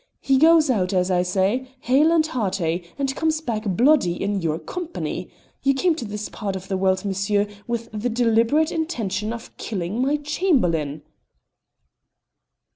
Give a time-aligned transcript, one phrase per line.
[0.19, 4.57] He goes out, as I say, hale and hearty, and comes back bloody in your
[4.57, 5.29] company.
[5.61, 10.01] You came to this part of the world, monsieur, with the deliberate intention of killing
[10.01, 11.03] my Chamberlain!"